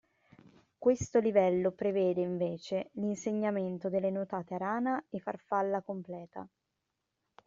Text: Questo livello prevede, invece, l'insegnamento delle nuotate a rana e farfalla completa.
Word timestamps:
Questo 0.79 1.19
livello 1.19 1.69
prevede, 1.69 2.21
invece, 2.21 2.89
l'insegnamento 2.93 3.87
delle 3.87 4.09
nuotate 4.09 4.55
a 4.55 4.57
rana 4.57 5.05
e 5.11 5.19
farfalla 5.19 5.83
completa. 5.83 6.43